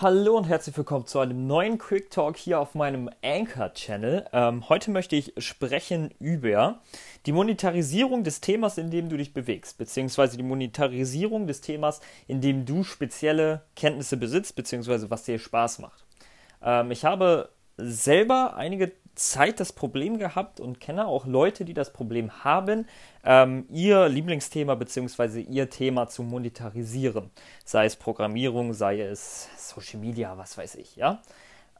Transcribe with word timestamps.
Hallo 0.00 0.36
und 0.36 0.44
herzlich 0.44 0.76
willkommen 0.76 1.08
zu 1.08 1.18
einem 1.18 1.48
neuen 1.48 1.76
Quick 1.76 2.12
Talk 2.12 2.36
hier 2.36 2.60
auf 2.60 2.76
meinem 2.76 3.10
Anchor-Channel. 3.20 4.26
Ähm, 4.32 4.68
heute 4.68 4.92
möchte 4.92 5.16
ich 5.16 5.32
sprechen 5.38 6.14
über 6.20 6.78
die 7.26 7.32
Monetarisierung 7.32 8.22
des 8.22 8.40
Themas, 8.40 8.78
in 8.78 8.92
dem 8.92 9.08
du 9.08 9.16
dich 9.16 9.34
bewegst, 9.34 9.76
beziehungsweise 9.76 10.36
die 10.36 10.44
Monetarisierung 10.44 11.48
des 11.48 11.62
Themas, 11.62 12.00
in 12.28 12.40
dem 12.40 12.64
du 12.64 12.84
spezielle 12.84 13.62
Kenntnisse 13.74 14.16
besitzt, 14.16 14.54
beziehungsweise 14.54 15.10
was 15.10 15.24
dir 15.24 15.36
Spaß 15.36 15.80
macht. 15.80 16.04
Ähm, 16.62 16.92
ich 16.92 17.04
habe 17.04 17.48
selber 17.76 18.54
einige 18.56 18.92
Zeit 19.18 19.60
das 19.60 19.72
Problem 19.72 20.18
gehabt 20.18 20.60
und 20.60 20.80
kenne 20.80 21.06
auch 21.06 21.26
Leute, 21.26 21.64
die 21.64 21.74
das 21.74 21.92
Problem 21.92 22.44
haben, 22.44 22.86
ähm, 23.24 23.66
ihr 23.68 24.08
Lieblingsthema 24.08 24.74
bzw. 24.76 25.40
ihr 25.40 25.68
Thema 25.68 26.08
zu 26.08 26.22
monetarisieren. 26.22 27.30
Sei 27.64 27.84
es 27.84 27.96
Programmierung, 27.96 28.74
sei 28.74 29.00
es 29.00 29.48
Social 29.56 30.00
Media, 30.00 30.38
was 30.38 30.56
weiß 30.56 30.76
ich, 30.76 30.96
ja. 30.96 31.20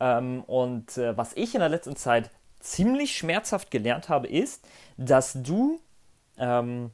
Ähm, 0.00 0.42
und 0.44 0.98
äh, 0.98 1.16
was 1.16 1.32
ich 1.34 1.54
in 1.54 1.60
der 1.60 1.68
letzten 1.68 1.96
Zeit 1.96 2.30
ziemlich 2.60 3.16
schmerzhaft 3.16 3.70
gelernt 3.70 4.08
habe, 4.08 4.26
ist, 4.26 4.64
dass 4.96 5.34
du 5.34 5.80
ähm, 6.38 6.90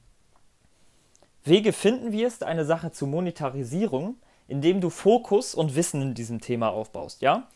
Wege 1.43 1.73
finden 1.73 2.13
wirst, 2.13 2.45
eine 2.45 2.65
Sache 2.65 2.93
zu 2.93 3.07
monetarisieren, 3.07 4.21
indem 4.47 4.81
du 4.81 4.91
Fokus 4.91 5.55
und 5.55 5.75
Wissen 5.75 6.03
in 6.03 6.15
diesem 6.15 6.41
Thema 6.41 6.69
aufbaust, 6.69 7.23
ja. 7.23 7.49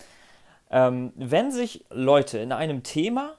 Ähm, 0.70 1.12
wenn 1.16 1.50
sich 1.50 1.84
Leute 1.90 2.38
in 2.38 2.52
einem 2.52 2.82
Thema 2.82 3.34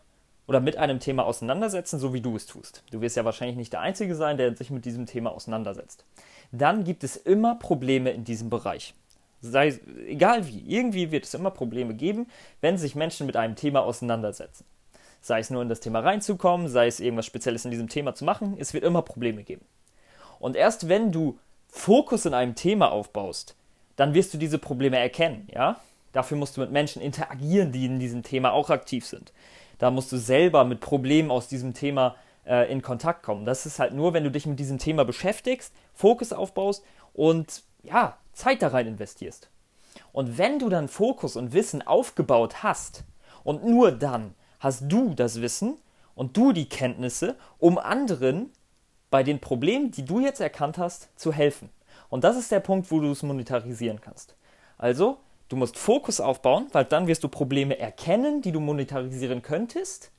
oder 0.47 0.59
mit 0.59 0.77
einem 0.77 0.99
Thema 0.99 1.25
auseinandersetzen, 1.25 1.99
so 1.99 2.13
wie 2.13 2.21
du 2.21 2.35
es 2.35 2.47
tust, 2.47 2.83
du 2.91 3.01
wirst 3.01 3.15
ja 3.15 3.25
wahrscheinlich 3.25 3.57
nicht 3.57 3.73
der 3.73 3.81
Einzige 3.81 4.15
sein, 4.15 4.37
der 4.37 4.55
sich 4.55 4.71
mit 4.71 4.85
diesem 4.85 5.05
Thema 5.05 5.31
auseinandersetzt, 5.31 6.05
dann 6.51 6.83
gibt 6.83 7.03
es 7.03 7.15
immer 7.15 7.55
Probleme 7.55 8.09
in 8.11 8.23
diesem 8.23 8.49
Bereich. 8.49 8.95
Sei 9.41 9.79
egal 10.07 10.47
wie, 10.47 10.63
irgendwie 10.67 11.11
wird 11.11 11.25
es 11.25 11.33
immer 11.33 11.51
Probleme 11.51 11.93
geben, 11.93 12.27
wenn 12.61 12.77
sich 12.77 12.95
Menschen 12.95 13.25
mit 13.25 13.37
einem 13.37 13.55
Thema 13.55 13.81
auseinandersetzen. 13.81 14.65
Sei 15.21 15.39
es 15.39 15.49
nur 15.49 15.61
in 15.61 15.69
das 15.69 15.79
Thema 15.79 15.99
reinzukommen, 15.99 16.67
sei 16.67 16.87
es 16.87 16.99
irgendwas 16.99 17.25
Spezielles 17.25 17.63
in 17.63 17.71
diesem 17.71 17.87
Thema 17.87 18.15
zu 18.15 18.25
machen, 18.25 18.57
es 18.59 18.73
wird 18.73 18.83
immer 18.83 19.01
Probleme 19.01 19.43
geben. 19.43 19.65
Und 20.39 20.55
erst 20.55 20.89
wenn 20.89 21.11
du 21.11 21.37
Fokus 21.67 22.25
in 22.25 22.33
einem 22.33 22.55
Thema 22.55 22.91
aufbaust, 22.91 23.55
dann 23.95 24.13
wirst 24.13 24.33
du 24.33 24.37
diese 24.37 24.57
Probleme 24.57 24.97
erkennen, 24.97 25.47
ja? 25.53 25.79
Dafür 26.11 26.37
musst 26.37 26.57
du 26.57 26.61
mit 26.61 26.71
Menschen 26.71 27.01
interagieren, 27.01 27.71
die 27.71 27.85
in 27.85 27.99
diesem 27.99 28.23
Thema 28.23 28.51
auch 28.51 28.69
aktiv 28.69 29.05
sind. 29.05 29.31
Da 29.77 29.91
musst 29.91 30.11
du 30.11 30.17
selber 30.17 30.65
mit 30.65 30.81
Problemen 30.81 31.31
aus 31.31 31.47
diesem 31.47 31.73
Thema 31.73 32.15
äh, 32.45 32.71
in 32.71 32.81
Kontakt 32.81 33.23
kommen. 33.23 33.45
Das 33.45 33.65
ist 33.65 33.79
halt 33.79 33.93
nur, 33.93 34.13
wenn 34.13 34.23
du 34.23 34.31
dich 34.31 34.45
mit 34.45 34.59
diesem 34.59 34.77
Thema 34.77 35.05
beschäftigst, 35.05 35.73
Fokus 35.93 36.33
aufbaust 36.33 36.83
und 37.13 37.63
ja, 37.83 38.17
Zeit 38.33 38.61
da 38.61 38.69
rein 38.69 38.87
investierst. 38.87 39.49
Und 40.11 40.37
wenn 40.37 40.59
du 40.59 40.69
dann 40.69 40.87
Fokus 40.87 41.35
und 41.35 41.53
Wissen 41.53 41.85
aufgebaut 41.85 42.63
hast 42.63 43.03
und 43.43 43.65
nur 43.65 43.91
dann 43.91 44.33
hast 44.59 44.83
du 44.87 45.13
das 45.13 45.41
Wissen 45.41 45.77
und 46.15 46.35
du 46.35 46.51
die 46.51 46.67
Kenntnisse, 46.67 47.35
um 47.57 47.77
anderen 47.77 48.51
bei 49.09 49.23
den 49.23 49.39
Problemen, 49.39 49.91
die 49.91 50.05
du 50.05 50.19
jetzt 50.19 50.41
erkannt 50.41 50.77
hast, 50.77 51.09
zu 51.17 51.31
helfen. 51.31 51.69
Und 52.09 52.23
das 52.23 52.37
ist 52.37 52.51
der 52.51 52.59
Punkt, 52.59 52.91
wo 52.91 52.99
du 52.99 53.11
es 53.11 53.23
monetarisieren 53.23 54.01
kannst. 54.01 54.35
Also, 54.77 55.17
Du 55.49 55.55
musst 55.55 55.77
Fokus 55.77 56.21
aufbauen, 56.21 56.67
weil 56.71 56.85
dann 56.85 57.07
wirst 57.07 57.23
du 57.23 57.27
Probleme 57.27 57.77
erkennen, 57.77 58.41
die 58.41 58.51
du 58.51 58.59
monetarisieren 58.59 59.41
könntest 59.41 60.11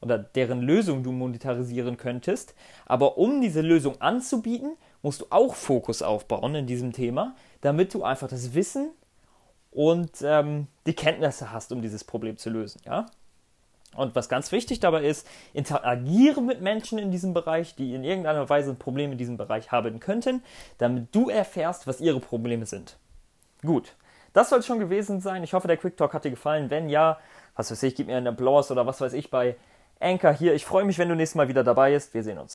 oder 0.00 0.18
deren 0.18 0.60
Lösung 0.60 1.04
du 1.04 1.12
monetarisieren 1.12 1.96
könntest. 1.96 2.54
Aber 2.84 3.16
um 3.16 3.40
diese 3.40 3.60
Lösung 3.60 4.00
anzubieten, 4.00 4.76
musst 5.00 5.20
du 5.20 5.26
auch 5.30 5.54
Fokus 5.54 6.02
aufbauen 6.02 6.56
in 6.56 6.66
diesem 6.66 6.92
Thema, 6.92 7.36
damit 7.60 7.94
du 7.94 8.02
einfach 8.02 8.28
das 8.28 8.54
Wissen 8.54 8.90
und 9.70 10.10
ähm, 10.22 10.66
die 10.86 10.94
Kenntnisse 10.94 11.52
hast, 11.52 11.70
um 11.70 11.80
dieses 11.80 12.02
Problem 12.02 12.36
zu 12.36 12.50
lösen. 12.50 12.80
Ja? 12.84 13.06
Und 13.94 14.16
was 14.16 14.28
ganz 14.28 14.50
wichtig 14.50 14.80
dabei 14.80 15.04
ist, 15.04 15.28
interagiere 15.52 16.42
mit 16.42 16.60
Menschen 16.60 16.98
in 16.98 17.10
diesem 17.12 17.34
Bereich, 17.34 17.76
die 17.76 17.94
in 17.94 18.02
irgendeiner 18.02 18.48
Weise 18.48 18.70
ein 18.70 18.78
Problem 18.78 19.12
in 19.12 19.18
diesem 19.18 19.36
Bereich 19.36 19.70
haben 19.70 20.00
könnten, 20.00 20.42
damit 20.78 21.14
du 21.14 21.28
erfährst, 21.28 21.86
was 21.86 22.00
ihre 22.00 22.20
Probleme 22.20 22.66
sind. 22.66 22.96
Gut, 23.62 23.94
das 24.32 24.50
soll 24.50 24.60
es 24.60 24.66
schon 24.66 24.78
gewesen 24.78 25.20
sein. 25.20 25.42
Ich 25.42 25.54
hoffe, 25.54 25.68
der 25.68 25.76
Quick 25.76 25.96
Talk 25.96 26.14
hat 26.14 26.24
dir 26.24 26.30
gefallen. 26.30 26.70
Wenn 26.70 26.88
ja, 26.88 27.18
was 27.56 27.70
weiß 27.70 27.82
ich, 27.84 27.94
gib 27.94 28.06
mir 28.06 28.16
einen 28.16 28.28
Applaus 28.28 28.70
oder 28.70 28.86
was 28.86 29.00
weiß 29.00 29.12
ich 29.12 29.30
bei 29.30 29.56
Anchor 30.00 30.32
hier. 30.32 30.54
Ich 30.54 30.64
freue 30.64 30.84
mich, 30.84 30.98
wenn 30.98 31.08
du 31.08 31.14
nächstes 31.14 31.36
Mal 31.36 31.48
wieder 31.48 31.64
dabei 31.64 31.92
bist. 31.92 32.14
Wir 32.14 32.22
sehen 32.22 32.38
uns. 32.38 32.50